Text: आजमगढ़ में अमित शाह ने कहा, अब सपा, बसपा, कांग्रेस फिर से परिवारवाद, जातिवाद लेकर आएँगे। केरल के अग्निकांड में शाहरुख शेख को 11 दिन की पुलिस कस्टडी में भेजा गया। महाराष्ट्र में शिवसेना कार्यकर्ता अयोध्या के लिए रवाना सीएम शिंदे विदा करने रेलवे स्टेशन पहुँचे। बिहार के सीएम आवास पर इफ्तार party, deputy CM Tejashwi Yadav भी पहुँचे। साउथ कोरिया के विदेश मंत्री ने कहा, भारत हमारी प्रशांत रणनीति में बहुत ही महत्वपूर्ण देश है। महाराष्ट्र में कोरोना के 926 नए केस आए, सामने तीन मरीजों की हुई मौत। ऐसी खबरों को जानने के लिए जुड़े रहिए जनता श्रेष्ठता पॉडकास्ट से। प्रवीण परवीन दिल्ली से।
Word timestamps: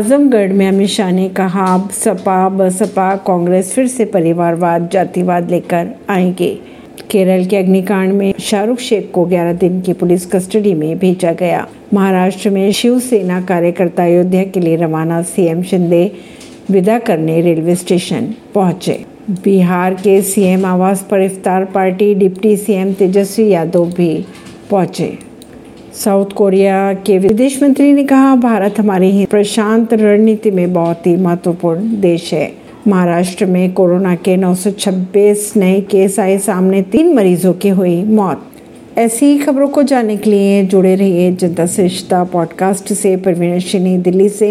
आजमगढ़ 0.00 0.52
में 0.52 0.68
अमित 0.68 0.88
शाह 0.88 1.10
ने 1.10 1.28
कहा, 1.28 1.74
अब 1.74 1.90
सपा, 1.90 2.48
बसपा, 2.48 3.16
कांग्रेस 3.16 3.72
फिर 3.72 3.86
से 3.86 4.04
परिवारवाद, 4.04 4.90
जातिवाद 4.92 5.50
लेकर 5.50 5.88
आएँगे। 6.10 6.58
केरल 7.10 7.44
के 7.44 7.56
अग्निकांड 7.56 8.12
में 8.12 8.34
शाहरुख 8.40 8.78
शेख 8.78 9.10
को 9.14 9.24
11 9.24 9.52
दिन 9.52 9.80
की 9.80 9.92
पुलिस 9.92 10.26
कस्टडी 10.26 10.74
में 10.74 10.98
भेजा 10.98 11.32
गया। 11.32 11.68
महाराष्ट्र 11.94 12.50
में 12.50 12.72
शिवसेना 12.72 13.40
कार्यकर्ता 13.40 14.04
अयोध्या 14.04 14.44
के 14.44 14.60
लिए 14.60 14.76
रवाना 14.76 15.22
सीएम 15.22 15.62
शिंदे 15.62 16.12
विदा 16.70 16.98
करने 16.98 17.40
रेलवे 17.40 17.74
स्टेशन 17.74 18.34
पहुँचे। 18.54 19.04
बिहार 19.30 19.94
के 19.94 20.22
सीएम 20.22 20.64
आवास 20.64 21.06
पर 21.10 21.20
इफ्तार 21.20 21.64
party, 21.64 22.14
deputy 22.14 22.56
CM 22.56 22.92
Tejashwi 22.92 23.48
Yadav 23.48 23.84
भी 23.84 24.24
पहुँचे। 24.70 25.29
साउथ 25.94 26.26
कोरिया 26.26 26.94
के 26.94 27.18
विदेश 27.18 27.62
मंत्री 27.62 27.92
ने 27.92 28.04
कहा, 28.04 28.36
भारत 28.36 28.74
हमारी 28.78 29.26
प्रशांत 29.30 29.94
रणनीति 29.94 30.50
में 30.50 30.72
बहुत 30.72 31.06
ही 31.06 31.16
महत्वपूर्ण 31.16 32.00
देश 32.00 32.32
है। 32.34 32.52
महाराष्ट्र 32.88 33.46
में 33.46 33.72
कोरोना 33.72 34.14
के 34.14 34.36
926 34.36 35.52
नए 35.56 35.80
केस 35.80 36.20
आए, 36.20 36.38
सामने 36.38 36.82
तीन 36.82 37.14
मरीजों 37.14 37.52
की 37.52 37.68
हुई 37.68 38.02
मौत। 38.02 38.46
ऐसी 38.98 39.38
खबरों 39.38 39.68
को 39.68 39.82
जानने 39.82 40.16
के 40.16 40.30
लिए 40.30 40.64
जुड़े 40.64 40.94
रहिए 40.94 41.32
जनता 41.32 41.66
श्रेष्ठता 41.66 42.24
पॉडकास्ट 42.24 42.92
से। 42.92 43.16
प्रवीण 43.16 43.60
परवीन 43.60 44.02
दिल्ली 44.02 44.28
से। 44.28 44.48